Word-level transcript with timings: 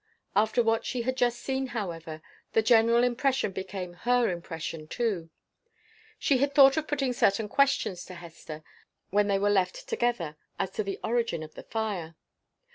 After 0.35 0.63
what 0.63 0.83
she 0.83 1.03
had 1.03 1.15
just 1.15 1.39
seen, 1.39 1.67
however, 1.77 2.23
the 2.53 2.63
general 2.63 3.03
impression 3.03 3.51
became 3.51 3.93
her 3.93 4.31
impression 4.31 4.87
too. 4.87 5.29
She 6.17 6.39
had 6.39 6.55
thought 6.55 6.75
of 6.75 6.87
putting 6.87 7.13
certain 7.13 7.47
questions 7.47 8.03
to 8.05 8.15
Hester, 8.15 8.63
when 9.11 9.27
they 9.27 9.37
were 9.37 9.51
left 9.51 9.87
together, 9.87 10.37
as 10.57 10.71
to 10.71 10.83
the 10.83 10.99
origin 11.03 11.43
of 11.43 11.53
the 11.53 11.61
fire. 11.61 12.15